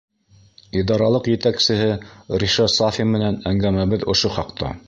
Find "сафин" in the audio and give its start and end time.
2.79-3.15